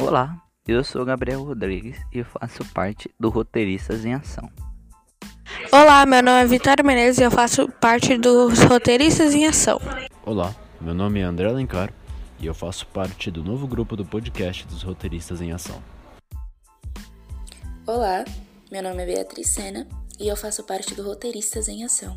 Olá, 0.00 0.40
eu 0.64 0.84
sou 0.84 1.04
Gabriel 1.04 1.42
Rodrigues 1.42 1.98
e 2.12 2.22
faço 2.22 2.64
parte 2.72 3.12
do 3.18 3.30
Roteiristas 3.30 4.04
em 4.04 4.14
Ação. 4.14 4.48
Olá, 5.72 6.06
meu 6.06 6.22
nome 6.22 6.40
é 6.40 6.46
Vitória 6.46 6.84
Menezes 6.84 7.18
e 7.18 7.24
eu 7.24 7.32
faço 7.32 7.68
parte 7.68 8.16
dos 8.16 8.60
Roteiristas 8.60 9.34
em 9.34 9.44
Ação. 9.44 9.80
Olá, 10.24 10.54
meu 10.80 10.94
nome 10.94 11.18
é 11.18 11.24
André 11.24 11.48
Alencar 11.48 11.92
e 12.38 12.46
eu 12.46 12.54
faço 12.54 12.86
parte 12.86 13.28
do 13.28 13.42
novo 13.42 13.66
grupo 13.66 13.96
do 13.96 14.04
podcast 14.04 14.64
dos 14.68 14.84
Roteiristas 14.84 15.40
em 15.40 15.50
Ação. 15.50 15.82
Olá, 17.84 18.24
meu 18.70 18.84
nome 18.84 19.02
é 19.02 19.06
Beatriz 19.06 19.48
Sena 19.48 19.84
e 20.20 20.28
eu 20.28 20.36
faço 20.36 20.62
parte 20.62 20.94
do 20.94 21.02
Roteiristas 21.02 21.66
em 21.66 21.82
Ação. 21.82 22.14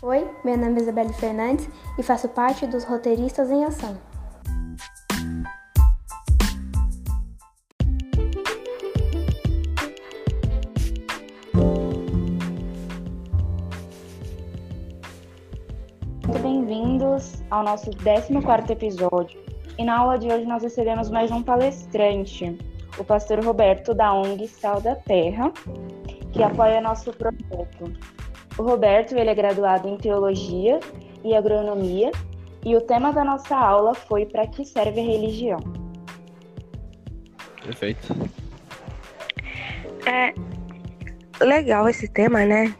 Oi, 0.00 0.24
meu 0.44 0.56
nome 0.56 0.78
é 0.78 0.82
Isabelle 0.82 1.12
Fernandes 1.14 1.68
e 1.98 2.02
faço 2.04 2.28
parte 2.28 2.64
dos 2.64 2.84
Roteiristas 2.84 3.50
em 3.50 3.64
Ação. 3.64 4.07
Ao 17.58 17.64
nosso 17.64 17.90
14 17.90 18.72
episódio. 18.72 19.40
E 19.76 19.84
na 19.84 19.98
aula 19.98 20.18
de 20.18 20.28
hoje 20.28 20.46
nós 20.46 20.62
recebemos 20.62 21.10
mais 21.10 21.30
um 21.30 21.42
palestrante, 21.42 22.56
o 22.96 23.04
pastor 23.04 23.44
Roberto 23.44 23.94
da 23.94 24.12
ONG 24.12 24.46
Sal 24.46 24.80
da 24.80 24.94
Terra, 24.94 25.52
que 26.32 26.42
apoia 26.42 26.80
nosso 26.80 27.12
projeto. 27.12 27.92
O 28.56 28.62
Roberto 28.62 29.16
ele 29.16 29.30
é 29.30 29.34
graduado 29.34 29.88
em 29.88 29.96
Teologia 29.96 30.80
e 31.24 31.34
Agronomia 31.34 32.10
e 32.64 32.76
o 32.76 32.80
tema 32.80 33.12
da 33.12 33.24
nossa 33.24 33.56
aula 33.56 33.94
foi 33.94 34.26
Para 34.26 34.46
que 34.46 34.64
serve 34.64 35.00
a 35.00 35.04
religião? 35.04 35.58
Perfeito. 37.64 38.14
É 40.06 40.32
legal 41.44 41.88
esse 41.88 42.08
tema, 42.08 42.44
né? 42.44 42.74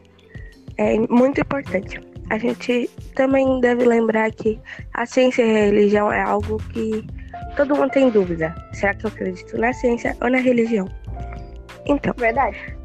É 0.77 0.99
muito 0.99 1.41
importante. 1.41 2.08
A 2.31 2.39
gente 2.39 2.91
também 3.15 3.61
deve 3.61 3.85
lembrar 3.85 4.31
que 4.31 4.61
a 4.95 5.07
ciência 5.07 5.43
e 5.43 5.51
a 5.51 5.65
religião 5.67 6.13
é 6.13 6.21
algo 6.21 6.59
que 6.73 7.05
todo 7.57 7.75
mundo 7.75 7.91
tem 7.91 8.11
dúvida. 8.11 8.55
Será 8.73 8.95
que 8.95 9.07
eu 9.07 9.11
acredito 9.11 9.57
na 9.59 9.73
ciência 9.73 10.17
ou 10.21 10.31
na 10.31 10.39
religião? 10.39 10.87
Então, 11.87 12.13
Verdade. 12.17 12.77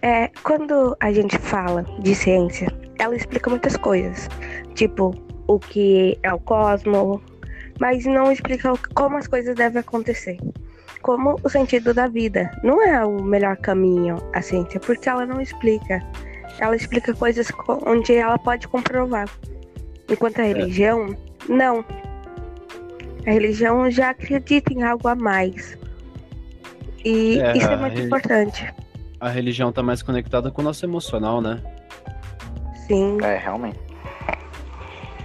é, 0.00 0.28
quando 0.42 0.96
a 1.00 1.12
gente 1.12 1.36
fala 1.38 1.84
de 2.00 2.14
ciência, 2.14 2.68
ela 2.98 3.14
explica 3.14 3.50
muitas 3.50 3.76
coisas, 3.76 4.28
tipo 4.74 5.14
o 5.46 5.58
que 5.58 6.18
é 6.22 6.32
o 6.32 6.38
cosmos, 6.38 7.20
mas 7.78 8.04
não 8.06 8.30
explica 8.30 8.72
como 8.94 9.16
as 9.16 9.26
coisas 9.26 9.54
devem 9.54 9.80
acontecer. 9.80 10.38
Como 11.02 11.36
o 11.42 11.48
sentido 11.48 11.92
da 11.92 12.06
vida. 12.06 12.50
Não 12.62 12.80
é 12.80 13.04
o 13.04 13.20
melhor 13.22 13.56
caminho 13.56 14.18
a 14.32 14.40
ciência, 14.40 14.78
porque 14.78 15.08
ela 15.08 15.26
não 15.26 15.40
explica. 15.40 16.00
Ela 16.58 16.76
explica 16.76 17.14
coisas 17.14 17.50
co- 17.50 17.82
onde 17.86 18.14
ela 18.14 18.38
pode 18.38 18.68
comprovar. 18.68 19.28
Enquanto 20.08 20.40
a 20.40 20.44
religião, 20.44 21.16
não. 21.48 21.84
A 23.26 23.30
religião 23.30 23.90
já 23.90 24.10
acredita 24.10 24.72
em 24.72 24.82
algo 24.82 25.08
a 25.08 25.14
mais. 25.14 25.78
E 27.04 27.40
É, 27.40 27.56
isso 27.56 27.66
é 27.68 27.74
a 27.74 27.76
muito 27.76 27.94
reli- 27.94 28.06
importante. 28.06 28.74
A 29.20 29.28
religião 29.28 29.72
tá 29.72 29.82
mais 29.82 30.02
conectada 30.02 30.50
com 30.50 30.60
o 30.60 30.64
nosso 30.64 30.84
emocional, 30.84 31.40
né? 31.40 31.60
Sim. 32.86 33.18
É, 33.22 33.36
realmente. 33.38 33.78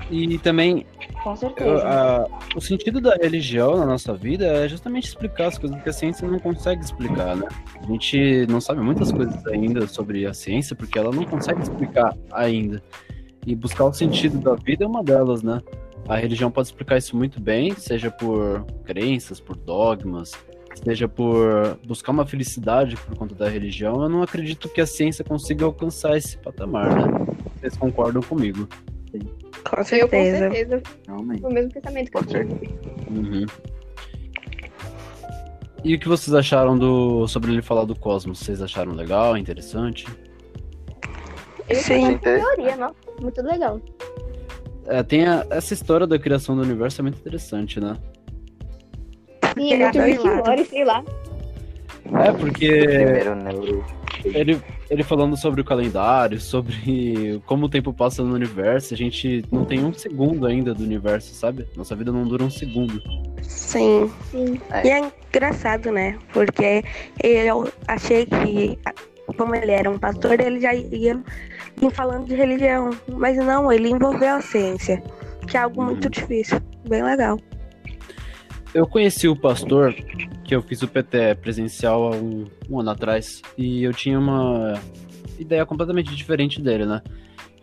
E 0.09 0.37
também 0.39 0.85
Com 1.27 1.31
eu- 1.33 1.37
certeza. 1.37 1.87
a- 1.87 2.27
o 2.55 2.61
sentido 2.61 3.01
da 3.01 3.15
religião 3.15 3.77
na 3.77 3.85
nossa 3.85 4.13
vida 4.13 4.45
é 4.45 4.67
justamente 4.67 5.07
explicar 5.07 5.47
as 5.47 5.57
coisas 5.57 5.81
que 5.81 5.89
a 5.89 5.93
ciência 5.93 6.27
não 6.27 6.39
consegue 6.39 6.83
explicar, 6.83 7.35
né? 7.35 7.47
A 7.81 7.85
gente 7.85 8.45
não 8.47 8.61
sabe 8.61 8.81
muitas 8.81 9.11
coisas 9.11 9.45
ainda 9.47 9.87
sobre 9.87 10.25
a 10.25 10.33
ciência 10.33 10.75
porque 10.75 10.97
ela 10.97 11.11
não 11.11 11.23
consegue 11.25 11.61
explicar 11.61 12.15
ainda. 12.31 12.81
E 13.45 13.55
buscar 13.55 13.85
o 13.85 13.93
sentido 13.93 14.37
da 14.39 14.55
vida 14.55 14.83
é 14.83 14.87
uma 14.87 15.03
delas, 15.03 15.41
né? 15.43 15.61
A 16.07 16.15
religião 16.15 16.49
pode 16.49 16.67
explicar 16.69 16.97
isso 16.97 17.15
muito 17.17 17.41
bem, 17.41 17.73
seja 17.75 18.09
por 18.11 18.65
crenças, 18.85 19.39
por 19.41 19.55
dogmas, 19.57 20.31
seja 20.83 21.07
por 21.07 21.77
buscar 21.85 22.11
uma 22.11 22.25
felicidade 22.25 22.95
por 22.95 23.15
conta 23.17 23.35
da 23.35 23.49
religião. 23.49 24.01
Eu 24.01 24.09
não 24.09 24.21
acredito 24.21 24.69
que 24.69 24.79
a 24.79 24.85
ciência 24.85 25.23
consiga 25.23 25.65
alcançar 25.65 26.15
esse 26.17 26.37
patamar, 26.37 26.93
né? 26.95 27.25
Vocês 27.59 27.75
concordam 27.75 28.21
comigo? 28.21 28.67
Com 29.69 29.83
Eu, 29.95 30.07
com 30.07 30.23
certeza. 30.23 30.81
Realmente. 31.17 31.45
o 31.45 31.49
mesmo 31.49 31.71
pensamento 31.71 32.11
que 32.11 32.17
eu 32.17 32.23
Com 32.23 32.29
certeza. 32.29 32.61
Uhum. 33.09 33.45
E 35.83 35.95
o 35.95 35.99
que 35.99 36.07
vocês 36.07 36.33
acharam 36.33 36.77
do 36.77 37.27
sobre 37.27 37.51
ele 37.51 37.61
falar 37.61 37.85
do 37.85 37.95
cosmos? 37.95 38.39
Vocês 38.39 38.61
acharam 38.61 38.93
legal, 38.93 39.37
interessante? 39.37 40.05
Ele 41.69 41.79
Sim. 41.79 41.93
tem 41.93 42.05
uma 42.07 42.19
teoria, 42.19 42.75
não? 42.75 42.95
Muito 43.21 43.41
legal. 43.41 43.79
É, 44.85 45.03
tem 45.03 45.25
a- 45.27 45.45
essa 45.49 45.73
história 45.73 46.07
da 46.07 46.17
criação 46.17 46.55
do 46.55 46.61
universo 46.61 47.01
é 47.01 47.03
muito 47.03 47.19
interessante, 47.19 47.79
né? 47.79 47.95
Sim, 49.57 49.73
É, 49.73 49.77
muito 49.77 49.99
Rick. 49.99 50.23
Morty, 50.29 50.65
sei 50.65 50.85
lá. 50.85 51.03
É 52.25 52.31
porque 52.31 52.67
Primeiro 52.85 53.35
neuro. 53.35 53.85
Ele, 54.33 54.61
ele 54.89 55.03
falando 55.03 55.35
sobre 55.37 55.61
o 55.61 55.63
calendário, 55.65 56.39
sobre 56.39 57.41
como 57.45 57.65
o 57.65 57.69
tempo 57.69 57.93
passa 57.93 58.23
no 58.23 58.33
universo, 58.33 58.93
a 58.93 58.97
gente 58.97 59.43
não 59.51 59.65
tem 59.65 59.83
um 59.83 59.93
segundo 59.93 60.45
ainda 60.45 60.73
do 60.73 60.83
universo, 60.83 61.33
sabe? 61.33 61.65
Nossa 61.75 61.95
vida 61.95 62.11
não 62.11 62.27
dura 62.27 62.43
um 62.43 62.49
segundo. 62.49 63.01
Sim. 63.41 64.11
Sim. 64.31 64.59
E 64.83 64.89
é 64.89 65.11
engraçado, 65.29 65.91
né? 65.91 66.17
Porque 66.33 66.83
eu 67.23 67.71
achei 67.87 68.25
que, 68.25 68.77
como 69.37 69.55
ele 69.55 69.71
era 69.71 69.89
um 69.89 69.97
pastor, 69.99 70.39
ele 70.39 70.59
já 70.59 70.73
ia 70.73 71.21
falando 71.91 72.27
de 72.27 72.35
religião. 72.35 72.89
Mas 73.09 73.37
não, 73.37 73.71
ele 73.71 73.89
envolveu 73.89 74.35
a 74.35 74.41
ciência, 74.41 75.01
que 75.47 75.57
é 75.57 75.61
algo 75.61 75.83
muito 75.83 76.05
Uhum. 76.05 76.11
difícil. 76.11 76.59
Bem 76.87 77.03
legal. 77.03 77.37
Eu 78.73 78.85
conheci 78.85 79.27
o 79.27 79.35
pastor, 79.35 79.93
que 80.43 80.55
eu 80.55 80.61
fiz 80.61 80.81
o 80.81 80.87
PT 80.87 81.35
presencial 81.35 82.13
há 82.13 82.15
um, 82.15 82.45
um 82.69 82.79
ano 82.79 82.89
atrás, 82.89 83.41
e 83.57 83.83
eu 83.83 83.93
tinha 83.93 84.19
uma 84.19 84.73
ideia 85.39 85.65
completamente 85.65 86.15
diferente 86.15 86.61
dele, 86.61 86.85
né? 86.85 87.01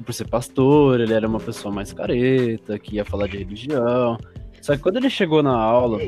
Por 0.05 0.13
ser 0.13 0.27
pastor, 0.27 1.01
ele 1.01 1.13
era 1.13 1.27
uma 1.27 1.39
pessoa 1.39 1.73
mais 1.73 1.93
careta, 1.93 2.79
que 2.79 2.97
ia 2.97 3.05
falar 3.05 3.29
de 3.29 3.39
religião. 3.39 4.19
Só 4.61 4.75
que 4.75 4.83
quando 4.83 4.97
ele 4.97 5.11
chegou 5.11 5.43
na 5.43 5.55
aula 5.55 6.01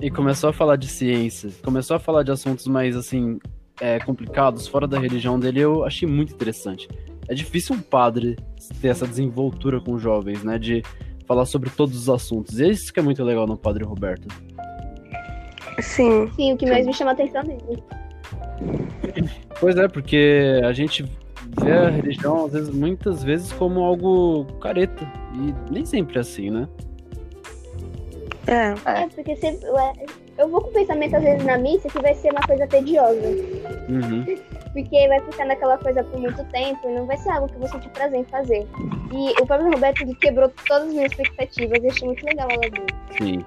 e 0.00 0.10
começou 0.10 0.50
a 0.50 0.52
falar 0.52 0.76
de 0.76 0.86
ciência, 0.86 1.50
começou 1.62 1.96
a 1.96 2.00
falar 2.00 2.22
de 2.22 2.30
assuntos 2.30 2.66
mais, 2.66 2.96
assim, 2.96 3.38
é, 3.80 3.98
complicados, 3.98 4.66
fora 4.66 4.86
da 4.86 4.98
religião 4.98 5.38
dele, 5.38 5.60
eu 5.60 5.84
achei 5.84 6.08
muito 6.08 6.32
interessante. 6.32 6.88
É 7.28 7.34
difícil 7.34 7.74
um 7.74 7.80
padre 7.80 8.36
ter 8.80 8.88
essa 8.88 9.06
desenvoltura 9.06 9.80
com 9.80 9.98
jovens, 9.98 10.44
né? 10.44 10.58
De 10.58 10.82
falar 11.26 11.46
sobre 11.46 11.70
todos 11.70 11.96
os 11.96 12.08
assuntos. 12.08 12.58
E 12.58 12.64
é 12.64 12.68
isso 12.68 12.92
que 12.92 13.00
é 13.00 13.02
muito 13.02 13.22
legal 13.22 13.46
no 13.46 13.56
Padre 13.56 13.84
Roberto. 13.84 14.28
Sim, 15.80 16.30
Sim, 16.36 16.52
o 16.52 16.56
que 16.56 16.66
mais 16.66 16.86
me 16.86 16.92
chama 16.92 17.10
a 17.10 17.14
atenção 17.14 17.42
dele. 17.42 17.82
Pois 19.60 19.76
é, 19.76 19.88
porque 19.88 20.60
a 20.64 20.72
gente 20.72 21.04
vê 21.60 21.72
a 21.72 21.88
religião, 21.88 22.46
às 22.46 22.52
vezes, 22.52 22.70
muitas 22.70 23.22
vezes, 23.22 23.52
como 23.52 23.80
algo 23.80 24.44
careta. 24.60 25.04
E 25.34 25.72
nem 25.72 25.84
sempre 25.84 26.18
é 26.18 26.20
assim, 26.20 26.50
né? 26.50 26.68
é. 28.46 28.74
É, 28.84 29.08
porque 29.08 29.36
sempre, 29.36 29.66
eu 30.38 30.48
vou 30.48 30.60
com 30.60 30.68
o 30.68 30.72
pensamento, 30.72 31.16
às 31.16 31.22
vezes, 31.22 31.44
na 31.44 31.58
missa, 31.58 31.88
que 31.88 32.00
vai 32.00 32.14
ser 32.14 32.30
uma 32.30 32.42
coisa 32.42 32.66
tediosa. 32.66 33.28
Uhum. 33.88 34.24
Porque 34.74 35.08
vai 35.08 35.20
ficar 35.20 35.46
naquela 35.46 35.78
coisa 35.78 36.04
por 36.04 36.20
muito 36.20 36.44
tempo 36.50 36.80
e 36.86 36.92
não 36.92 37.06
vai 37.06 37.16
ser 37.16 37.30
algo 37.30 37.48
que 37.48 37.54
eu 37.54 37.60
vou 37.60 37.68
sentir 37.68 37.88
prazer 37.90 38.20
em 38.20 38.24
fazer. 38.24 38.66
E 39.12 39.40
o 39.40 39.46
Pablo 39.46 39.70
Roberto 39.70 40.02
ele 40.02 40.14
quebrou 40.16 40.52
todas 40.66 40.88
as 40.88 40.94
minhas 40.94 41.12
expectativas 41.12 41.78
e 41.82 41.86
achei 41.86 42.08
muito 42.08 42.26
legal 42.26 42.48
a 42.50 42.54
aula 42.54 42.70
dele. 42.70 42.86
Sim. 43.16 43.44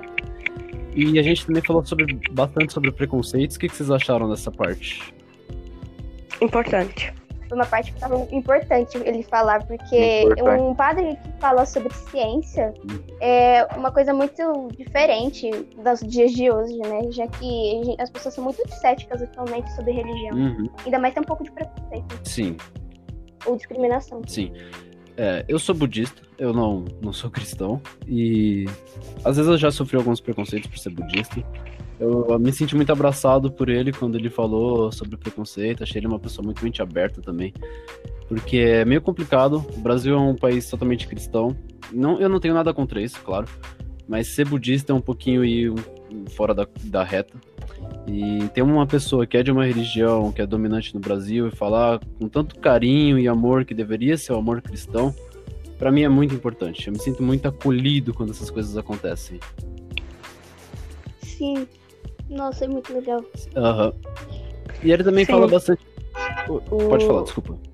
E 0.96 1.20
a 1.20 1.22
gente 1.22 1.46
também 1.46 1.62
falou 1.62 1.86
sobre, 1.86 2.18
bastante 2.32 2.74
sobre 2.74 2.92
preconceitos. 2.92 3.58
O 3.58 3.60
que, 3.60 3.68
que 3.68 3.76
vocês 3.76 3.92
acharam 3.92 4.30
dessa 4.30 4.50
parte? 4.50 5.14
Importante. 6.42 7.14
Foi 7.48 7.58
uma 7.58 7.66
parte 7.66 7.92
que 7.92 7.98
estava 7.98 8.16
importante 8.32 8.98
ele 8.98 9.24
falar, 9.24 9.66
porque 9.66 10.24
Importante. 10.24 10.62
um 10.62 10.76
padre 10.76 11.16
que 11.16 11.40
fala 11.40 11.66
sobre 11.66 11.94
ciência 11.94 12.74
é 13.22 13.66
uma 13.76 13.92
coisa 13.92 14.14
muito 14.14 14.68
diferente 14.78 15.50
dos 15.84 16.00
dias 16.02 16.32
de 16.32 16.52
hoje, 16.52 16.78
né? 16.78 17.10
Já 17.12 17.28
que 17.28 17.96
as 18.00 18.10
pessoas 18.10 18.34
são 18.34 18.44
muito 18.44 18.68
céticas 18.76 19.22
atualmente 19.22 19.72
sobre 19.76 19.92
religião. 19.92 20.36
Uhum. 20.36 20.70
Ainda 20.86 21.00
mais 21.00 21.14
tem 21.14 21.22
um 21.24 21.26
pouco 21.26 21.44
de 21.44 21.52
preconceito 21.52 22.20
Sim, 22.24 22.58
ou 23.46 23.56
discriminação. 23.56 24.22
sim. 24.28 24.52
É, 25.20 25.44
eu 25.48 25.58
sou 25.58 25.74
budista, 25.74 26.22
eu 26.38 26.54
não, 26.54 26.86
não 27.02 27.12
sou 27.12 27.32
cristão. 27.32 27.82
E 28.08 28.66
às 29.26 29.36
vezes 29.36 29.50
eu 29.50 29.58
já 29.58 29.72
sofri 29.72 29.98
alguns 29.98 30.22
preconceitos 30.22 30.70
por 30.70 30.78
ser 30.78 30.92
budista. 30.92 31.44
Eu 32.00 32.38
me 32.40 32.52
senti 32.54 32.76
muito 32.76 32.92
abraçado 32.92 33.52
por 33.52 33.70
ele 33.70 33.92
quando 33.92 34.16
ele 34.16 34.30
falou 34.30 34.92
sobre 34.92 35.18
preconceito. 35.18 35.84
Achei 35.84 36.00
ele 36.00 36.08
uma 36.08 36.20
pessoa 36.20 36.46
muito 36.46 36.64
mente 36.64 36.82
aberta 36.82 37.22
também. 37.22 37.54
Porque 38.28 38.58
é 38.58 38.86
meio 38.86 39.02
complicado. 39.02 39.66
O 39.76 39.80
Brasil 39.80 40.14
é 40.14 40.20
um 40.20 40.36
país 40.36 40.70
totalmente 40.70 41.08
cristão. 41.08 41.58
Não, 41.92 42.20
eu 42.20 42.30
não 42.30 42.40
tenho 42.40 42.54
nada 42.54 42.74
contra 42.74 43.02
isso, 43.02 43.20
claro. 43.24 43.48
Mas 44.08 44.28
ser 44.28 44.48
budista 44.48 44.94
é 44.94 44.96
um 44.96 45.02
pouquinho 45.02 45.44
ir 45.44 45.74
fora 46.30 46.54
da, 46.54 46.68
da 46.84 47.04
reta. 47.04 47.36
E 48.08 48.48
ter 48.54 48.62
uma 48.62 48.86
pessoa 48.86 49.26
que 49.26 49.36
é 49.36 49.44
de 49.44 49.52
uma 49.52 49.66
religião 49.66 50.32
que 50.32 50.42
é 50.42 50.46
dominante 50.46 50.94
no 50.94 51.00
Brasil 51.02 51.48
e 51.48 51.52
falar 51.52 52.00
com 52.20 52.30
tanto 52.30 52.60
carinho 52.60 53.18
e 53.20 53.28
amor 53.28 53.66
que 53.66 53.74
deveria 53.74 54.18
ser 54.18 54.34
o 54.34 54.38
amor 54.38 54.62
cristão, 54.62 55.14
para 55.78 55.92
mim 55.92 56.04
é 56.04 56.10
muito 56.10 56.34
importante. 56.34 56.88
Eu 56.88 56.94
me 56.94 57.00
sinto 57.00 57.22
muito 57.22 57.48
acolhido 57.48 58.14
quando 58.14 58.30
essas 58.30 58.50
coisas 58.50 58.78
acontecem. 58.78 59.40
Sim. 61.22 61.68
Nossa, 62.30 62.66
é 62.66 62.68
muito 62.68 62.94
legal. 62.94 63.24
Aham. 63.56 63.94
E 64.84 64.92
ele 64.92 65.04
também 65.04 65.26
Sim. 65.26 65.32
fala 65.34 65.48
bastante. 65.48 65.82
Pode 66.48 67.06
O- 67.06 67.08
falar, 67.08 67.24
desculpa. 67.24 67.58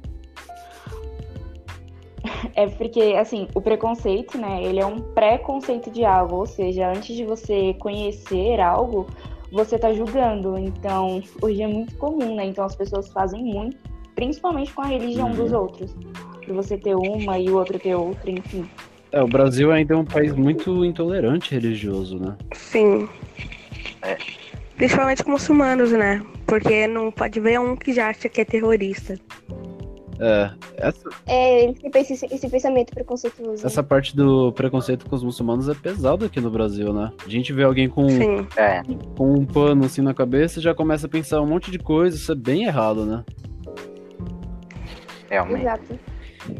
É 2.56 2.68
porque, 2.68 3.16
assim, 3.20 3.48
o 3.56 3.62
preconceito, 3.62 4.38
né, 4.38 4.64
ele 4.64 4.80
é 4.80 4.86
um 4.86 5.00
pré-conceito 5.00 5.90
de 5.92 6.06
algo, 6.06 6.38
ou 6.38 6.46
seja, 6.46 6.90
antes 6.90 7.16
de 7.16 7.26
você 7.26 7.74
conhecer 7.76 8.60
algo, 8.62 9.08
você 9.52 9.78
tá 9.78 9.92
julgando. 9.94 10.58
Então, 10.58 11.22
hoje 11.42 11.62
é 11.62 11.68
muito 11.68 11.96
comum, 11.98 12.36
né? 12.36 12.46
Então 12.46 12.64
as 12.64 12.76
pessoas 12.76 13.10
fazem 13.12 13.44
muito, 13.44 13.78
principalmente 14.16 14.72
com 14.74 14.82
a 14.82 14.86
religião 14.86 15.30
Uhum. 15.30 15.36
dos 15.36 15.52
outros. 15.52 15.96
Pra 16.46 16.54
você 16.54 16.78
ter 16.78 16.96
uma 16.96 17.40
e 17.40 17.50
o 17.50 17.58
outro 17.58 17.78
ter 17.80 17.96
outra, 17.96 18.30
enfim. 18.30 18.66
É, 19.12 19.22
o 19.22 19.28
Brasil 19.28 19.72
ainda 19.72 19.94
é 19.94 19.98
um 19.98 20.06
país 20.06 20.34
muito 20.34 20.84
intolerante 20.86 21.54
religioso, 21.54 22.18
né? 22.20 22.36
Sim. 22.54 23.08
Principalmente 24.76 25.24
com 25.24 25.32
muçulmanos, 25.32 25.92
né? 25.92 26.24
Porque 26.46 26.88
não 26.88 27.12
pode 27.12 27.40
ver 27.40 27.60
um 27.60 27.76
que 27.76 27.94
já 27.94 28.10
acha 28.10 28.28
que 28.28 28.42
é 28.42 28.46
terrorista. 28.46 29.18
É, 30.20 30.52
essa, 30.78 31.10
É, 31.26 31.64
ele 31.64 31.74
tem 31.74 32.02
esse, 32.02 32.26
esse 32.26 32.50
pensamento 32.50 32.94
preconceituoso. 32.94 33.66
essa 33.66 33.84
parte 33.84 34.16
do 34.16 34.54
preconceito 34.54 35.06
com 35.10 35.16
os 35.16 35.24
muçulmanos 35.24 35.68
é 35.68 35.74
pesado 35.74 36.26
aqui 36.26 36.40
no 36.40 36.52
Brasil, 36.52 36.94
né? 36.94 37.12
A 37.26 37.30
gente 37.30 37.52
vê 37.52 37.64
alguém 37.64 37.90
com, 37.90 38.08
Sim. 38.10 38.48
É, 38.56 38.82
com 39.18 39.34
um 39.34 39.46
pano 39.46 39.86
assim 39.86 40.02
na 40.02 40.14
cabeça 40.14 40.60
e 40.60 40.62
já 40.62 40.74
começa 40.74 41.08
a 41.08 41.10
pensar 41.10 41.42
um 41.42 41.48
monte 41.48 41.72
de 41.72 41.80
coisa, 41.80 42.16
isso 42.16 42.32
é 42.32 42.36
bem 42.36 42.66
errado, 42.66 43.06
né? 43.06 43.24
realmente. 45.34 45.62
Exato. 45.62 46.00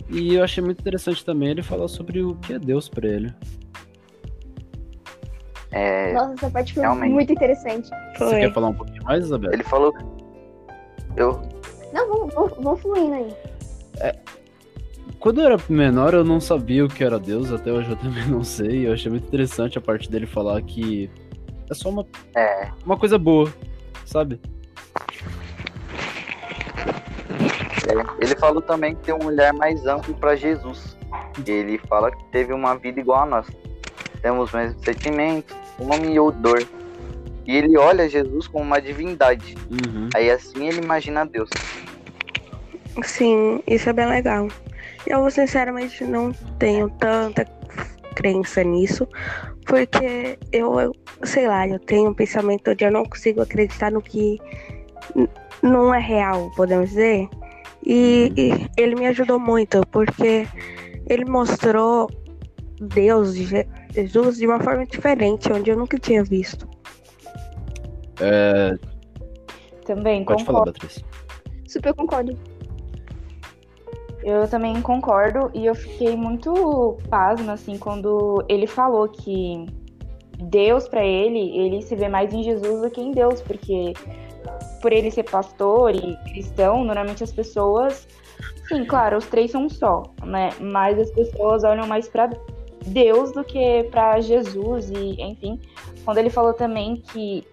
E 0.10 0.36
eu 0.36 0.44
achei 0.44 0.64
muito 0.64 0.80
interessante 0.80 1.24
também 1.24 1.50
ele 1.50 1.62
falar 1.62 1.88
sobre 1.88 2.22
o 2.22 2.36
que 2.36 2.54
é 2.54 2.60
Deus 2.60 2.90
pra 2.90 3.08
ele. 3.08 3.34
É, 5.74 6.14
Nossa, 6.14 6.34
essa 6.36 6.50
parte 6.52 6.74
foi 6.74 6.84
realmente. 6.84 7.12
muito 7.12 7.34
interessante. 7.34 7.90
Você 8.14 8.18
Foi. 8.30 8.40
quer 8.40 8.54
falar 8.54 8.68
um 8.70 8.74
pouquinho 8.74 9.04
mais, 9.04 9.26
Isabela? 9.26 9.54
ele 9.54 9.64
falou. 9.64 9.94
Eu. 11.18 11.42
Não, 11.92 12.08
vamos, 12.08 12.34
vamos, 12.34 12.54
vamos 12.60 12.82
fluindo 12.82 13.14
aí. 13.16 14.14
Quando 15.20 15.40
eu 15.42 15.46
era 15.46 15.58
menor, 15.70 16.14
eu 16.14 16.24
não 16.24 16.40
sabia 16.40 16.84
o 16.86 16.88
que 16.90 17.04
era 17.04 17.18
Deus, 17.20 17.52
até 17.52 17.72
hoje 17.72 17.90
eu 17.90 17.96
também 17.98 18.26
não 18.28 18.44
sei. 18.44 18.88
Eu 18.88 18.94
achei 18.94 19.10
muito 19.10 19.26
interessante 19.28 19.78
a 19.78 19.82
parte 19.82 20.10
dele 20.12 20.26
falar 20.28 20.62
que 20.62 21.10
é 21.70 21.74
só 21.74 21.90
uma, 21.90 22.06
É, 22.36 22.70
uma 22.86 22.98
coisa 22.98 23.18
boa, 23.18 23.52
sabe? 24.06 24.40
é, 27.88 28.24
ele 28.24 28.36
falou 28.36 28.62
também 28.62 28.96
que 28.96 29.02
tem 29.04 29.16
um 29.16 29.26
olhar 29.26 29.54
mais 29.54 29.86
amplo 29.86 30.14
para 30.16 30.36
Jesus. 30.36 30.98
Ele 31.48 31.78
fala 31.88 32.12
que 32.12 32.24
teve 32.26 32.54
uma 32.54 32.76
vida 32.76 33.00
igual 33.00 33.22
a 33.22 33.26
nós. 33.26 33.48
Temos 34.22 34.46
os 34.50 34.54
mesmos 34.54 34.82
sentimentos, 34.84 35.56
fome 35.78 36.20
ou 36.20 36.32
dor. 36.32 36.66
E 37.46 37.56
ele 37.56 37.78
olha 37.78 38.08
Jesus 38.08 38.48
como 38.48 38.64
uma 38.64 38.82
divindade. 38.82 39.56
Uhum. 39.70 40.10
Aí 40.16 40.32
assim 40.32 40.68
ele 40.68 40.82
imagina 40.82 41.26
Deus. 41.26 41.50
Sim, 43.04 43.62
isso 43.68 43.90
é 43.90 43.94
bem 43.94 44.08
legal. 44.08 44.48
Eu, 45.06 45.30
sinceramente, 45.30 46.04
não 46.06 46.32
tenho 46.58 46.90
tanta 46.92 47.46
crença 48.16 48.64
nisso, 48.64 49.08
porque 49.66 50.38
eu, 50.52 50.80
eu 50.80 50.96
sei 51.24 51.48
lá, 51.48 51.68
eu 51.68 51.80
tenho 51.80 52.10
um 52.10 52.14
pensamento 52.14 52.74
de 52.76 52.86
eu 52.86 52.92
não 52.92 53.04
consigo 53.04 53.42
acreditar 53.42 53.92
no 53.92 54.02
que 54.02 54.40
não 55.62 55.94
é 55.94 56.00
real, 56.00 56.52
podemos 56.56 56.90
dizer. 56.90 57.28
E, 57.86 58.32
e 58.38 58.70
ele 58.78 58.96
me 58.96 59.08
ajudou 59.08 59.40
muito, 59.40 59.82
porque 59.92 60.48
ele 61.10 61.26
mostrou 61.26 62.10
Deus, 62.80 63.36
Jesus, 63.94 64.38
de 64.38 64.48
uma 64.48 64.60
forma 64.60 64.86
diferente, 64.86 65.52
onde 65.52 65.70
eu 65.70 65.78
nunca 65.78 65.98
tinha 65.98 66.24
visto. 66.24 66.68
Também 69.86 70.24
Pode 70.24 70.44
falar, 70.44 70.60
concordo. 70.60 70.80
Beatriz. 70.80 71.04
Super 71.68 71.94
concordo. 71.94 72.38
Eu 74.24 74.48
também 74.48 74.82
concordo 74.82 75.52
e 75.54 75.66
eu 75.66 75.76
fiquei 75.76 76.16
muito 76.16 76.98
pasma 77.10 77.54
assim 77.54 77.78
quando 77.78 78.44
ele 78.48 78.66
falou 78.66 79.10
que 79.10 79.66
Deus 80.44 80.88
pra 80.88 81.04
ele, 81.04 81.58
ele 81.58 81.82
se 81.82 81.96
vê 81.96 82.08
mais 82.08 82.34
em 82.34 82.42
Jesus 82.42 82.82
do 82.82 82.90
que 82.90 83.02
em 83.02 83.12
Deus, 83.12 83.42
porque 83.42 83.94
por 84.82 84.94
ele 84.94 85.12
ser 85.12 85.24
pastor 85.24 85.94
e 85.94 86.18
cristão, 86.32 86.84
normalmente 86.84 87.24
as 87.24 87.32
pessoas, 87.34 88.08
sim, 88.68 88.86
claro, 88.86 89.18
os 89.18 89.26
três 89.26 89.52
são 89.52 89.66
um 89.66 89.70
só, 89.70 90.04
né? 90.24 90.52
Mas 90.60 90.98
as 91.00 91.12
pessoas 91.12 91.64
olham 91.64 91.86
mais 91.86 92.08
pra 92.08 92.30
Deus 92.88 93.32
do 93.32 93.44
que 93.44 93.84
pra 93.92 94.20
Jesus 94.20 94.90
e, 94.90 95.22
enfim, 95.22 95.60
quando 96.04 96.18
ele 96.18 96.30
falou 96.30 96.54
também 96.54 96.98
que 96.98 97.46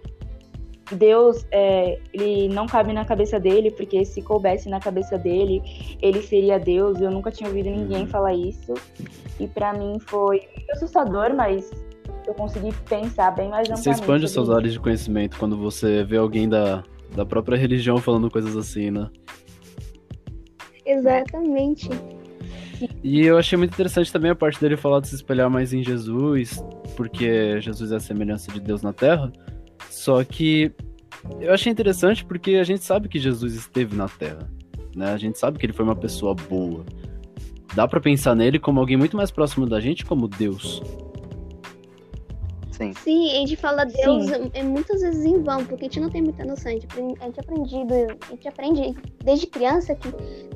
Deus, 0.97 1.47
é, 1.51 1.99
ele 2.13 2.49
não 2.49 2.67
cabe 2.67 2.93
na 2.93 3.05
cabeça 3.05 3.39
dele, 3.39 3.71
porque 3.71 4.05
se 4.05 4.23
coubesse 4.23 4.69
na 4.69 4.81
cabeça 4.81 5.17
dele, 5.17 5.63
ele 6.03 6.21
seria 6.23 6.59
Deus. 6.59 7.01
Eu 7.01 7.11
nunca 7.11 7.31
tinha 7.31 7.49
ouvido 7.49 7.71
ninguém 7.71 8.07
falar 8.07 8.35
isso. 8.35 8.75
E 9.39 9.47
pra 9.47 9.73
mim 9.73 9.99
foi 10.01 10.49
muito 10.57 10.71
assustador, 10.73 11.35
mas 11.35 11.71
eu 12.27 12.35
consegui 12.35 12.73
pensar 12.89 13.31
bem 13.31 13.49
mais 13.49 13.69
amplamente. 13.69 13.85
Você 13.85 13.91
expande 13.91 14.25
os 14.25 14.33
seus 14.33 14.47
sobre 14.47 14.59
áreas 14.59 14.73
de 14.73 14.81
conhecimento 14.81 15.39
quando 15.39 15.57
você 15.57 16.05
vê 16.05 16.17
alguém 16.17 16.49
da, 16.49 16.83
da 17.15 17.25
própria 17.25 17.57
religião 17.57 17.99
falando 17.99 18.31
coisas 18.31 18.57
assim, 18.57 18.91
né? 18.91 19.09
Exatamente. 20.85 21.89
E 23.03 23.23
eu 23.23 23.39
achei 23.39 23.57
muito 23.57 23.73
interessante 23.73 24.13
também 24.13 24.31
a 24.31 24.35
parte 24.35 24.61
dele 24.61 24.77
falar 24.77 25.01
de 25.01 25.09
se 25.09 25.15
espelhar 25.15 25.49
mais 25.49 25.73
em 25.73 25.83
Jesus, 25.83 26.63
porque 26.97 27.61
Jesus 27.61 27.93
é 27.93 27.97
a 27.97 28.01
semelhança 28.01 28.53
de 28.53 28.61
Deus 28.61 28.83
na 28.83 28.93
Terra. 28.93 29.33
Só 29.89 30.23
que 30.23 30.73
eu 31.41 31.53
achei 31.53 31.73
interessante 31.73 32.25
porque 32.25 32.57
a 32.57 32.65
gente 32.65 32.85
sabe 32.85 33.09
que 33.09 33.19
Jesus 33.19 33.55
esteve 33.55 33.97
na 33.97 34.09
Terra, 34.09 34.51
né? 34.95 35.13
A 35.13 35.17
gente 35.17 35.39
sabe 35.39 35.59
que 35.59 35.67
ele 35.67 35.73
foi 35.73 35.85
uma 35.85 35.97
pessoa 35.97 36.35
boa. 36.35 36.85
Dá 37.75 37.89
pra 37.89 38.01
pensar 38.01 38.35
nele 38.35 38.59
como 38.59 38.81
alguém 38.81 38.97
muito 38.97 39.17
mais 39.17 39.31
próximo 39.31 39.67
da 39.67 39.81
gente, 39.81 40.05
como 40.05 40.29
Deus. 40.29 40.83
Sim. 42.81 42.95
Sim, 43.05 43.31
a 43.31 43.35
gente 43.41 43.57
fala 43.57 43.85
Deus 43.85 44.27
Sim. 44.27 44.51
é, 44.55 44.61
é 44.61 44.63
muitas 44.63 45.03
vezes 45.03 45.25
em 45.25 45.43
vão, 45.43 45.65
porque 45.67 45.85
a 45.85 45.89
gente 45.89 46.01
não 46.01 46.09
tem 46.09 46.23
muita 46.23 46.45
noção. 46.45 46.71
A 46.73 46.75
gente, 46.75 46.87
aprende- 46.87 47.15
a 47.21 47.25
gente, 47.27 47.41
aprendido, 47.41 47.95
a 47.95 48.31
gente 48.31 48.49
aprende 48.49 48.95
desde 49.23 49.47
criança 49.47 49.95
que 49.95 50.09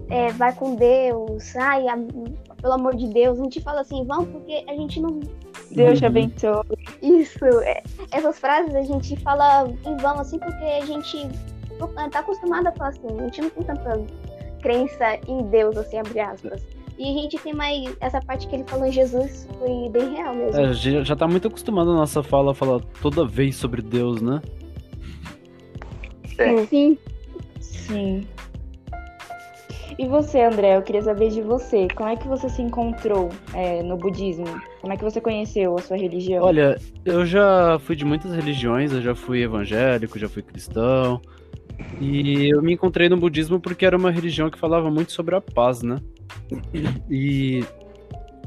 é, 0.08 0.30
vai 0.32 0.54
com 0.54 0.74
Deus, 0.74 1.54
ai, 1.56 1.86
a- 1.88 1.98
pelo 2.60 2.72
amor 2.72 2.96
de 2.96 3.06
Deus. 3.08 3.38
A 3.38 3.42
gente 3.42 3.60
fala 3.60 3.82
assim 3.82 3.98
em 4.00 4.04
vão 4.04 4.24
porque 4.24 4.64
a 4.66 4.74
gente 4.74 5.00
não. 5.00 5.20
Deus 5.70 5.98
te 5.98 6.04
Uhum. 6.04 6.08
abençoe. 6.10 6.62
Isso, 7.02 7.44
é, 7.62 7.82
essas 8.10 8.38
frases 8.38 8.74
a 8.74 8.82
gente 8.82 9.16
fala 9.20 9.68
em 9.84 9.96
vão, 9.98 10.18
assim, 10.18 10.38
porque 10.38 10.64
a 10.64 10.84
gente 10.86 11.28
tá 12.10 12.20
acostumado 12.20 12.66
a 12.68 12.72
falar 12.72 12.90
assim. 12.90 13.06
A 13.18 13.22
gente 13.24 13.42
não 13.42 13.50
tem 13.50 13.62
tanta 13.64 14.00
crença 14.62 15.18
em 15.28 15.42
Deus, 15.48 15.76
assim, 15.76 15.98
abre 15.98 16.20
aspas. 16.20 16.62
E 16.98 17.10
a 17.10 17.22
gente 17.22 17.38
tem 17.38 17.52
mais. 17.52 17.96
Essa 18.00 18.20
parte 18.20 18.46
que 18.46 18.54
ele 18.54 18.64
falou 18.64 18.86
em 18.86 18.92
Jesus 18.92 19.48
foi 19.58 19.88
bem 19.90 20.14
real 20.14 20.34
mesmo. 20.34 20.60
É, 20.60 20.72
já, 20.72 21.02
já 21.02 21.16
tá 21.16 21.26
muito 21.26 21.48
acostumado 21.48 21.90
a 21.90 21.94
nossa 21.94 22.22
fala 22.22 22.52
a 22.52 22.54
falar 22.54 22.80
toda 23.00 23.26
vez 23.26 23.56
sobre 23.56 23.82
Deus, 23.82 24.22
né? 24.22 24.40
É. 26.38 26.64
Sim. 26.66 26.98
Sim. 27.60 28.26
E 29.96 30.06
você, 30.06 30.42
André, 30.42 30.76
eu 30.76 30.82
queria 30.82 31.02
saber 31.02 31.30
de 31.30 31.40
você. 31.40 31.86
Como 31.94 32.08
é 32.08 32.16
que 32.16 32.26
você 32.26 32.48
se 32.48 32.60
encontrou 32.60 33.30
é, 33.52 33.82
no 33.82 33.96
budismo? 33.96 34.46
Como 34.80 34.92
é 34.92 34.96
que 34.96 35.04
você 35.04 35.20
conheceu 35.20 35.76
a 35.76 35.82
sua 35.82 35.96
religião? 35.96 36.44
Olha, 36.44 36.78
eu 37.04 37.24
já 37.24 37.78
fui 37.80 37.94
de 37.94 38.04
muitas 38.04 38.32
religiões, 38.32 38.92
eu 38.92 39.00
já 39.00 39.14
fui 39.14 39.42
evangélico, 39.42 40.18
já 40.18 40.28
fui 40.28 40.42
cristão. 40.42 41.20
E 42.00 42.50
eu 42.50 42.62
me 42.62 42.72
encontrei 42.72 43.08
no 43.08 43.16
budismo 43.16 43.60
porque 43.60 43.86
era 43.86 43.96
uma 43.96 44.10
religião 44.10 44.50
que 44.50 44.58
falava 44.58 44.90
muito 44.90 45.12
sobre 45.12 45.34
a 45.34 45.40
paz, 45.40 45.82
né? 45.82 45.98
E 47.10 47.64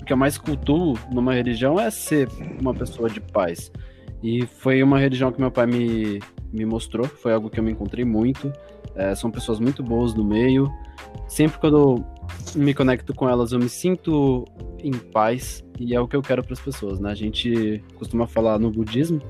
o 0.01 0.05
que 0.05 0.13
eu 0.13 0.17
mais 0.17 0.37
cultuo 0.37 0.97
numa 1.11 1.33
religião 1.33 1.79
é 1.79 1.89
ser 1.89 2.29
uma 2.59 2.73
pessoa 2.73 3.09
de 3.09 3.19
paz. 3.19 3.71
E 4.21 4.45
foi 4.45 4.81
uma 4.81 4.99
religião 4.99 5.31
que 5.31 5.39
meu 5.39 5.51
pai 5.51 5.67
me, 5.67 6.19
me 6.51 6.65
mostrou, 6.65 7.05
foi 7.05 7.33
algo 7.33 7.49
que 7.49 7.59
eu 7.59 7.63
me 7.63 7.71
encontrei 7.71 8.03
muito. 8.03 8.51
É, 8.95 9.13
são 9.13 9.29
pessoas 9.29 9.59
muito 9.59 9.83
boas 9.83 10.13
no 10.13 10.23
meio. 10.23 10.71
Sempre 11.27 11.59
quando 11.59 11.77
eu 11.77 12.05
me 12.55 12.73
conecto 12.73 13.13
com 13.13 13.29
elas, 13.29 13.51
eu 13.51 13.59
me 13.59 13.69
sinto 13.69 14.45
em 14.83 14.91
paz 14.91 15.63
e 15.79 15.93
é 15.93 16.01
o 16.01 16.07
que 16.07 16.15
eu 16.15 16.21
quero 16.21 16.43
para 16.43 16.53
as 16.53 16.59
pessoas, 16.59 16.99
né? 16.99 17.11
A 17.11 17.15
gente 17.15 17.83
costuma 17.95 18.25
falar 18.27 18.57
no 18.57 18.71
budismo 18.71 19.21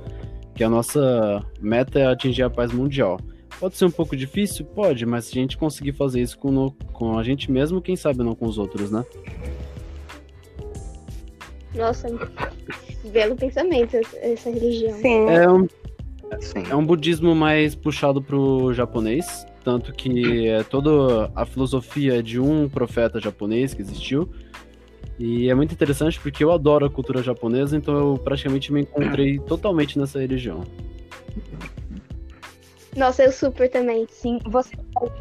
que 0.55 0.63
a 0.63 0.69
nossa 0.69 1.43
meta 1.61 1.99
é 1.99 2.07
atingir 2.07 2.43
a 2.43 2.49
paz 2.49 2.71
mundial. 2.71 3.19
Pode 3.59 3.75
ser 3.75 3.85
um 3.85 3.91
pouco 3.91 4.15
difícil? 4.15 4.65
Pode, 4.65 5.05
mas 5.05 5.25
se 5.25 5.37
a 5.37 5.41
gente 5.41 5.57
conseguir 5.57 5.93
fazer 5.93 6.21
isso 6.21 6.37
com, 6.37 6.51
no- 6.51 6.71
com 6.93 7.17
a 7.17 7.23
gente 7.23 7.51
mesmo, 7.51 7.81
quem 7.81 7.95
sabe 7.95 8.23
não 8.23 8.35
com 8.35 8.45
os 8.45 8.57
outros, 8.57 8.91
né? 8.91 9.03
Nossa, 11.75 12.07
belo 13.11 13.35
pensamento 13.35 13.97
essa 14.21 14.49
religião. 14.49 14.97
Sim. 14.99 15.25
É 15.29 15.49
um, 15.49 15.67
Sim. 16.39 16.63
é 16.69 16.75
um 16.75 16.85
budismo 16.85 17.35
mais 17.35 17.75
puxado 17.75 18.21
pro 18.21 18.73
japonês, 18.73 19.45
tanto 19.63 19.91
que 19.93 20.47
é 20.47 20.63
toda 20.63 21.31
a 21.35 21.45
filosofia 21.45 22.21
de 22.21 22.39
um 22.39 22.69
profeta 22.69 23.19
japonês 23.19 23.73
que 23.73 23.81
existiu. 23.81 24.29
E 25.19 25.49
é 25.49 25.55
muito 25.55 25.73
interessante 25.73 26.19
porque 26.19 26.43
eu 26.43 26.51
adoro 26.51 26.85
a 26.85 26.89
cultura 26.91 27.23
japonesa, 27.23 27.75
então 27.75 27.95
eu 27.95 28.17
praticamente 28.19 28.71
me 28.71 28.81
encontrei 28.81 29.39
totalmente 29.39 29.97
nessa 29.97 30.19
religião. 30.19 30.63
Nossa, 32.97 33.23
eu 33.23 33.31
super 33.31 33.69
também. 33.69 34.05
Sim, 34.09 34.39
você 34.45 34.75
faz 34.93 35.11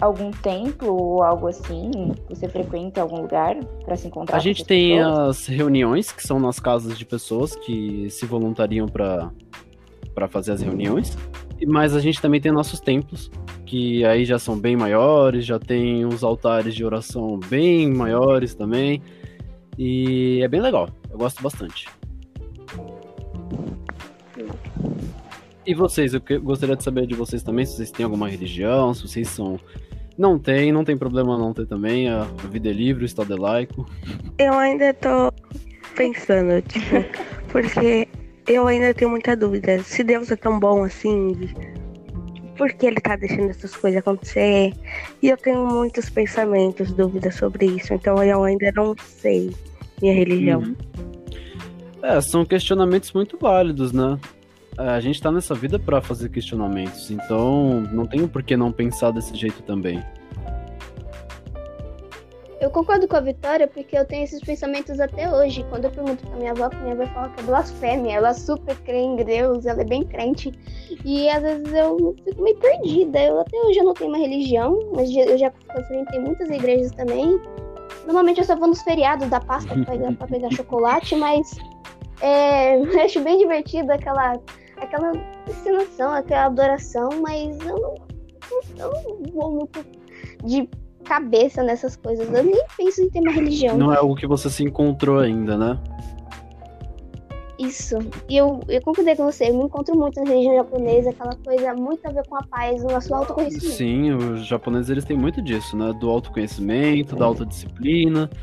algum 0.00 0.30
templo 0.30 0.94
ou 0.94 1.22
algo 1.22 1.46
assim? 1.48 1.90
Você 2.28 2.48
frequenta 2.48 3.00
algum 3.00 3.22
lugar 3.22 3.56
para 3.84 3.96
se 3.96 4.08
encontrar? 4.08 4.36
A 4.36 4.38
com 4.38 4.44
gente 4.44 4.64
tem 4.64 4.96
pessoas? 4.98 5.28
as 5.40 5.46
reuniões, 5.46 6.12
que 6.12 6.22
são 6.26 6.38
nas 6.38 6.60
casas 6.60 6.98
de 6.98 7.04
pessoas 7.06 7.54
que 7.56 8.08
se 8.10 8.26
voluntariam 8.26 8.86
para 8.86 9.30
para 10.14 10.28
fazer 10.28 10.52
as 10.52 10.60
reuniões. 10.60 11.16
E- 11.58 11.64
Mas 11.64 11.96
a 11.96 12.00
gente 12.00 12.20
também 12.20 12.38
tem 12.38 12.52
nossos 12.52 12.80
templos, 12.80 13.30
que 13.64 14.04
aí 14.04 14.26
já 14.26 14.38
são 14.38 14.58
bem 14.58 14.76
maiores, 14.76 15.46
já 15.46 15.58
tem 15.58 16.04
os 16.04 16.22
altares 16.22 16.74
de 16.74 16.84
oração 16.84 17.40
bem 17.48 17.88
maiores 17.90 18.54
também. 18.54 19.00
E 19.78 20.40
é 20.42 20.48
bem 20.48 20.60
legal, 20.60 20.90
eu 21.10 21.16
gosto 21.16 21.42
bastante. 21.42 21.88
E 25.64 25.74
vocês, 25.74 26.12
eu 26.14 26.22
gostaria 26.42 26.76
de 26.76 26.82
saber 26.82 27.06
de 27.06 27.14
vocês 27.14 27.42
também, 27.42 27.64
se 27.64 27.76
vocês 27.76 27.90
têm 27.90 28.04
alguma 28.04 28.28
religião, 28.28 28.92
se 28.92 29.06
vocês 29.06 29.28
são. 29.28 29.58
Não 30.18 30.38
tem, 30.38 30.72
não 30.72 30.84
tem 30.84 30.96
problema 30.96 31.38
não 31.38 31.54
ter 31.54 31.66
também. 31.66 32.08
A 32.08 32.22
a 32.22 32.48
vida 32.48 32.68
é 32.68 32.72
livre, 32.72 33.04
o 33.04 33.06
Estado 33.06 33.32
é 33.32 33.36
laico. 33.36 33.86
Eu 34.38 34.54
ainda 34.54 34.92
tô 34.92 35.32
pensando, 35.96 36.60
tipo, 36.62 37.04
porque 37.50 38.08
eu 38.46 38.66
ainda 38.66 38.92
tenho 38.92 39.10
muita 39.10 39.36
dúvida. 39.36 39.82
Se 39.82 40.02
Deus 40.02 40.30
é 40.30 40.36
tão 40.36 40.58
bom 40.58 40.84
assim, 40.84 41.32
por 42.56 42.72
que 42.72 42.86
ele 42.86 43.00
tá 43.00 43.16
deixando 43.16 43.50
essas 43.50 43.74
coisas 43.76 44.00
acontecer? 44.00 44.72
E 45.22 45.28
eu 45.28 45.36
tenho 45.36 45.66
muitos 45.66 46.10
pensamentos, 46.10 46.92
dúvidas 46.92 47.36
sobre 47.36 47.66
isso, 47.66 47.94
então 47.94 48.22
eu 48.22 48.42
ainda 48.42 48.70
não 48.74 48.94
sei 48.98 49.52
minha 50.00 50.14
religião. 50.14 50.60
Uhum. 50.60 50.76
É, 52.02 52.20
são 52.20 52.44
questionamentos 52.44 53.12
muito 53.12 53.38
válidos, 53.38 53.92
né? 53.92 54.18
A 54.78 55.00
gente 55.00 55.20
tá 55.20 55.30
nessa 55.30 55.54
vida 55.54 55.78
pra 55.78 56.00
fazer 56.00 56.30
questionamentos, 56.30 57.10
então 57.10 57.82
não 57.92 58.06
tem 58.06 58.26
por 58.26 58.42
que 58.42 58.56
não 58.56 58.72
pensar 58.72 59.10
desse 59.10 59.36
jeito 59.36 59.62
também. 59.62 60.02
Eu 62.62 62.70
concordo 62.70 63.08
com 63.08 63.16
a 63.16 63.20
Vitória 63.20 63.66
porque 63.66 63.98
eu 63.98 64.04
tenho 64.04 64.22
esses 64.22 64.40
pensamentos 64.40 65.00
até 65.00 65.28
hoje. 65.28 65.66
Quando 65.68 65.86
eu 65.86 65.90
pergunto 65.90 66.24
pra 66.24 66.36
minha 66.36 66.52
avó, 66.52 66.70
minha 66.80 66.92
avó 66.92 67.06
fala 67.12 67.28
que 67.30 67.40
é 67.40 67.42
blasfêmia. 67.42 68.14
Ela 68.14 68.32
super 68.32 68.76
crê 68.82 68.98
em 68.98 69.16
Deus, 69.16 69.66
ela 69.66 69.82
é 69.82 69.84
bem 69.84 70.04
crente. 70.04 70.52
E 71.04 71.28
às 71.28 71.42
vezes 71.42 71.72
eu 71.72 72.14
fico 72.24 72.40
meio 72.40 72.56
perdida. 72.58 73.20
Eu 73.20 73.40
até 73.40 73.56
hoje 73.58 73.80
eu 73.80 73.84
não 73.84 73.94
tenho 73.94 74.10
uma 74.10 74.18
religião, 74.18 74.78
mas 74.94 75.10
eu 75.10 75.36
já 75.36 75.50
frequentei 75.50 76.20
muitas 76.20 76.48
igrejas 76.50 76.92
também. 76.92 77.36
Normalmente 78.06 78.38
eu 78.38 78.44
só 78.44 78.54
vou 78.54 78.68
nos 78.68 78.80
feriados 78.82 79.28
da 79.28 79.40
Páscoa 79.40 79.74
pra 79.78 79.84
pegar, 79.84 80.12
pra 80.12 80.26
pegar 80.28 80.50
chocolate, 80.54 81.16
mas 81.16 81.58
é, 82.20 82.76
eu 82.80 83.00
acho 83.04 83.20
bem 83.20 83.38
divertido 83.38 83.92
aquela, 83.92 84.38
aquela 84.82 85.12
ensinação, 85.48 86.12
aquela 86.12 86.46
adoração, 86.46 87.08
mas 87.20 87.58
eu 87.60 87.78
não, 87.78 87.94
eu 88.78 88.90
não 88.90 89.32
vou 89.32 89.50
muito 89.52 89.84
de 90.44 90.68
cabeça 91.04 91.62
nessas 91.62 91.96
coisas. 91.96 92.32
Eu 92.32 92.44
nem 92.44 92.64
penso 92.76 93.02
em 93.02 93.10
ter 93.10 93.20
uma 93.20 93.32
religião. 93.32 93.76
Não 93.76 93.92
é 93.92 93.96
algo 93.96 94.14
que 94.14 94.26
você 94.26 94.48
se 94.50 94.62
encontrou 94.62 95.18
ainda, 95.18 95.56
né? 95.56 95.78
Isso. 97.58 97.96
E 98.28 98.36
eu, 98.36 98.60
eu 98.68 98.80
concordei 98.82 99.14
com 99.14 99.24
você. 99.24 99.50
Eu 99.50 99.56
me 99.56 99.64
encontro 99.64 99.96
muito 99.96 100.20
na 100.20 100.28
religião 100.28 100.56
japonesa, 100.56 101.10
aquela 101.10 101.36
coisa 101.36 101.74
muito 101.74 102.04
a 102.06 102.10
ver 102.10 102.26
com 102.26 102.36
a 102.36 102.42
paz, 102.42 102.82
o 102.82 102.88
nosso 102.88 103.14
autoconhecimento. 103.14 103.76
Sim, 103.76 104.12
os 104.12 104.46
japoneses 104.46 104.90
eles 104.90 105.04
têm 105.04 105.16
muito 105.16 105.40
disso, 105.40 105.76
né? 105.76 105.92
Do 106.00 106.10
autoconhecimento, 106.10 107.14
da 107.14 107.24
autodisciplina. 107.24 108.28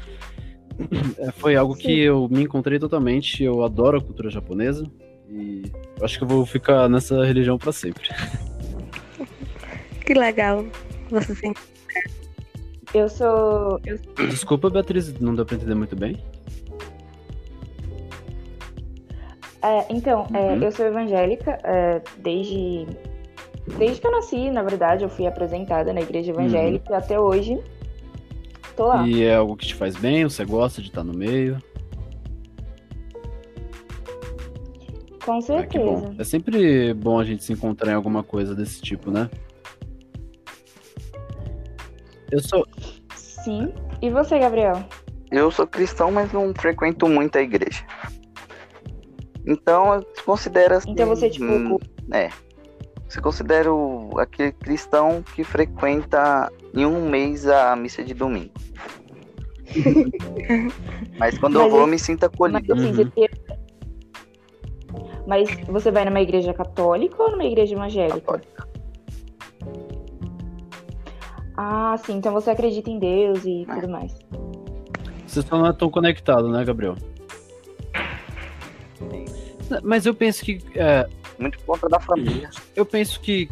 É, 1.17 1.29
foi 1.29 1.57
algo 1.57 1.75
Sim. 1.75 1.81
que 1.81 1.99
eu 1.99 2.29
me 2.29 2.43
encontrei 2.43 2.79
totalmente. 2.79 3.43
Eu 3.43 3.65
adoro 3.65 3.97
a 3.97 4.01
cultura 4.01 4.29
japonesa 4.29 4.89
e 5.31 5.71
eu 5.97 6.05
acho 6.05 6.17
que 6.17 6.23
eu 6.23 6.27
vou 6.27 6.45
ficar 6.45 6.89
nessa 6.89 7.23
religião 7.25 7.57
pra 7.57 7.71
sempre. 7.71 8.09
Que 10.05 10.13
legal. 10.15 10.65
Você 11.11 11.35
sim. 11.35 11.53
Eu 12.95 13.07
sou. 13.07 13.79
Eu, 13.85 13.99
Desculpa, 14.27 14.67
Beatriz, 14.67 15.13
não 15.19 15.35
deu 15.35 15.45
pra 15.45 15.55
entender 15.55 15.75
muito 15.75 15.95
bem. 15.95 16.17
é, 19.61 19.85
então, 19.93 20.25
é, 20.33 20.53
Uhum. 20.53 20.63
eu 20.63 20.71
sou 20.71 20.85
evangélica 20.87 21.59
é, 21.63 22.01
desde. 22.17 22.87
Desde 23.77 24.01
que 24.01 24.07
eu 24.07 24.11
nasci, 24.11 24.49
na 24.49 24.63
verdade, 24.63 25.03
eu 25.03 25.09
fui 25.09 25.27
apresentada 25.27 25.93
na 25.93 26.01
igreja 26.01 26.31
evangélica 26.31 26.91
e 26.91 26.95
até 26.95 27.19
hoje 27.19 27.59
tô 28.75 28.87
lá. 28.87 29.07
E 29.07 29.23
é 29.23 29.35
algo 29.35 29.55
que 29.55 29.67
te 29.67 29.75
faz 29.75 29.95
bem, 29.95 30.23
você 30.23 30.43
gosta 30.43 30.81
de 30.81 30.87
estar 30.87 31.03
no 31.03 31.13
meio. 31.13 31.61
Com 35.29 35.37
Ah, 35.37 35.63
que 35.67 35.77
bom. 35.77 35.99
certeza. 36.01 36.15
É 36.17 36.23
sempre 36.23 36.91
bom 36.95 37.19
a 37.19 37.23
gente 37.23 37.43
se 37.43 37.53
encontrar 37.53 37.91
em 37.91 37.95
alguma 37.95 38.23
coisa 38.23 38.55
desse 38.55 38.81
tipo, 38.81 39.11
né? 39.11 39.29
Eu 42.31 42.39
sou. 42.41 42.65
Sim. 43.15 43.71
E 44.01 44.09
você, 44.09 44.39
Gabriel? 44.39 44.83
Eu 45.31 45.51
sou 45.51 45.67
cristão, 45.67 46.11
mas 46.11 46.31
não 46.33 46.51
frequento 46.55 47.07
muito 47.07 47.37
a 47.37 47.41
igreja. 47.43 47.85
Então, 49.45 50.03
se 50.15 50.23
considera 50.23 50.77
assim, 50.77 50.89
Então 50.93 51.07
você, 51.07 51.29
tipo, 51.29 51.45
hum, 51.45 51.77
é. 52.11 52.29
Se 53.07 53.21
considera 53.21 53.71
o- 53.71 54.17
aquele 54.17 54.51
cristão 54.51 55.21
que 55.35 55.43
frequenta 55.43 56.51
em 56.73 56.87
um 56.87 57.07
mês 57.07 57.45
a 57.47 57.75
missa 57.75 58.03
de 58.03 58.15
domingo. 58.15 58.53
Mas 61.19 61.37
quando 61.37 61.57
eu 61.57 61.61
Mas 61.63 61.71
vou, 61.71 61.81
eu 61.81 61.87
me 61.87 61.99
sinto 61.99 62.23
Mas, 62.23 62.33
acolhido. 62.33 62.73
assim, 62.73 62.87
Uhum. 62.87 63.11
você... 63.15 63.29
Mas 65.29 65.47
você 65.67 65.91
vai 65.91 66.03
numa 66.05 66.19
igreja 66.21 66.51
católica 66.55 67.21
ou 67.21 67.29
numa 67.31 67.45
igreja 67.45 67.75
evangélica? 67.75 68.19
Católica. 68.19 68.67
Ah, 71.55 71.95
sim. 72.03 72.17
Então 72.17 72.33
você 72.33 72.49
acredita 72.49 72.89
em 72.89 72.97
Deus 72.97 73.45
e 73.45 73.63
tudo 73.71 73.89
mais. 73.89 74.17
Você 75.27 75.43
só 75.43 75.55
não 75.55 75.67
é 75.67 75.73
tão 75.73 75.91
conectado, 75.91 76.49
né, 76.49 76.65
Gabriel? 76.65 76.95
Mas 79.83 80.07
eu 80.07 80.15
penso 80.15 80.43
que. 80.43 80.57
é, 80.73 81.07
Muito 81.37 81.59
por 81.59 81.75
conta 81.75 81.87
da 81.89 81.99
família. 81.99 82.49
eu 82.75 82.83
penso 82.83 83.19
que 83.21 83.47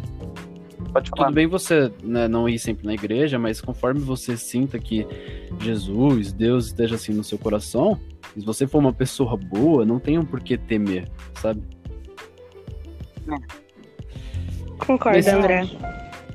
Pode 1.00 1.10
falar. 1.10 1.24
tudo 1.26 1.34
bem 1.34 1.46
você 1.46 1.90
né, 2.02 2.28
não 2.28 2.48
ir 2.48 2.58
sempre 2.58 2.86
na 2.86 2.94
igreja, 2.94 3.38
mas 3.38 3.60
conforme 3.60 4.00
você 4.00 4.36
sinta 4.36 4.78
que 4.78 5.06
Jesus, 5.60 6.32
Deus 6.32 6.66
esteja 6.66 6.94
assim 6.96 7.12
no 7.12 7.24
seu 7.24 7.38
coração, 7.38 7.98
se 8.36 8.44
você 8.44 8.66
for 8.66 8.78
uma 8.78 8.92
pessoa 8.92 9.36
boa, 9.36 9.84
não 9.84 9.98
tem 9.98 10.18
um 10.18 10.24
por 10.24 10.40
que 10.40 10.56
temer, 10.56 11.08
sabe? 11.40 11.62
Concordo, 14.78 15.16
Nesse- 15.16 15.30
André. 15.30 15.68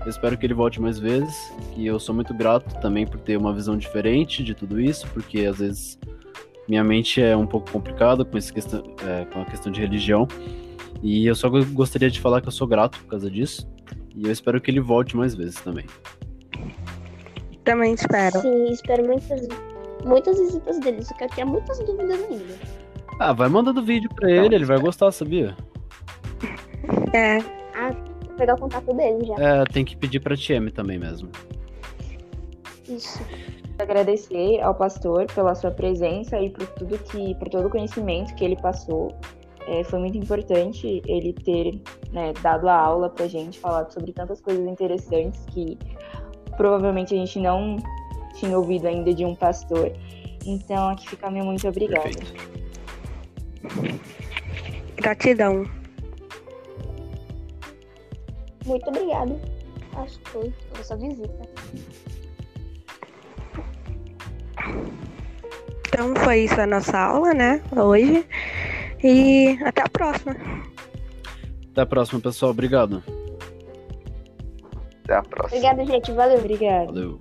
Eu 0.06 0.10
espero 0.10 0.38
que 0.38 0.46
ele 0.46 0.54
volte 0.54 0.82
mais 0.82 1.00
vezes. 1.00 1.52
E 1.78 1.86
eu 1.88 1.98
sou 2.00 2.14
muito 2.14 2.34
grato 2.34 2.80
também 2.82 3.08
por 3.08 3.20
ter 3.22 3.38
uma 3.38 3.54
visão 3.54 3.78
diferente 3.78 4.44
de 4.44 4.54
tudo 4.54 4.80
isso, 4.80 5.08
porque 5.14 5.46
às 5.46 5.60
vezes 5.60 5.98
minha 6.68 6.84
mente 6.84 7.22
é 7.22 7.36
um 7.38 7.48
pouco 7.48 7.72
complicada 7.72 8.26
com, 8.26 8.38
esse 8.38 8.52
questão, 8.52 8.84
é, 9.08 9.26
com 9.26 9.42
a 9.42 9.46
questão 9.46 9.72
de 9.72 9.80
religião. 9.80 10.28
E 11.02 11.26
eu 11.26 11.36
só 11.36 11.50
go- 11.50 11.66
gostaria 11.68 12.10
de 12.12 12.20
falar 12.20 12.42
que 12.42 12.48
eu 12.48 12.52
sou 12.52 12.68
grato 12.68 13.00
por 13.00 13.08
causa 13.08 13.32
disso. 13.32 13.66
E 14.16 14.26
eu 14.26 14.32
espero 14.32 14.62
que 14.62 14.70
ele 14.70 14.80
volte 14.80 15.16
mais 15.18 15.36
vezes 15.36 15.56
também. 15.56 15.86
Também 17.64 17.94
espero. 17.94 18.40
Sim, 18.42 18.72
espero 18.72 19.06
muitas, 19.06 19.48
muitas 20.06 20.38
visitas 20.38 20.80
deles, 20.80 21.08
porque 21.08 21.24
eu 21.24 21.30
tinha 21.30 21.46
muitas 21.46 21.80
dúvidas 21.80 22.22
ainda. 22.30 22.56
Ah, 23.20 23.34
vai 23.34 23.48
mandando 23.50 23.84
vídeo 23.84 24.10
pra 24.16 24.30
ele, 24.30 24.56
ele 24.56 24.66
vai 24.66 24.80
gostar, 24.80 25.12
sabia? 25.12 25.56
É, 27.14 27.40
Vou 28.34 28.38
pegar 28.38 28.56
o 28.56 28.60
contato 28.60 28.94
dele 28.94 29.26
já. 29.26 29.36
É, 29.36 29.64
tem 29.66 29.86
que 29.86 29.96
pedir 29.96 30.20
pra 30.20 30.36
TM 30.36 30.72
também 30.72 30.98
mesmo. 30.98 31.30
Isso. 32.90 33.22
Agradecer 33.78 34.60
ao 34.62 34.74
pastor 34.74 35.28
pela 35.34 35.54
sua 35.54 35.72
presença 35.72 36.40
e 36.40 36.50
por 36.50 36.66
tudo 36.68 36.98
que, 36.98 37.36
por 37.36 37.50
todo 37.50 37.68
o 37.68 37.70
conhecimento 37.70 38.34
que 38.36 38.44
ele 38.44 38.56
passou. 38.56 39.16
É, 39.68 39.84
foi 39.84 40.00
muito 40.00 40.18
importante 40.18 41.02
ele 41.08 41.32
ter 41.32 41.80
né, 42.14 42.32
dado 42.42 42.70
a 42.70 42.76
aula 42.76 43.10
pra 43.10 43.28
gente, 43.28 43.60
falado 43.60 43.92
sobre 43.92 44.14
tantas 44.14 44.40
coisas 44.40 44.66
interessantes 44.66 45.44
que 45.48 45.78
provavelmente 46.56 47.14
a 47.14 47.18
gente 47.18 47.40
não 47.40 47.78
tinha 48.36 48.58
ouvido 48.58 48.88
ainda 48.88 49.14
de 49.14 49.26
um 49.26 49.36
pastor. 49.36 49.92
Então 50.46 50.90
aqui 50.90 51.10
fica 51.10 51.30
meu 51.30 51.44
muito 51.44 51.68
obrigada. 51.68 52.04
Perfeito. 52.04 52.54
gratidão. 54.96 55.66
Muito 58.66 58.88
obrigado, 58.88 59.40
pastor, 59.92 60.54
pela 60.72 60.84
sua 60.84 60.96
visita. 60.96 61.50
Então 65.88 66.16
foi 66.16 66.46
isso 66.46 66.60
a 66.60 66.66
nossa 66.66 66.98
aula, 66.98 67.34
né? 67.34 67.62
Hoje. 67.76 68.26
E 69.04 69.58
até 69.64 69.82
a 69.82 69.90
próxima. 69.90 70.36
Até 71.74 71.82
a 71.82 71.86
próxima, 71.88 72.22
pessoal. 72.22 72.52
Obrigado. 72.52 73.04
Até 75.04 75.16
a 75.16 75.24
próxima. 75.24 75.58
Obrigada, 75.58 75.86
gente. 75.86 76.12
Valeu. 76.12 76.38
Obrigada. 76.38 76.86
Valeu. 76.86 77.20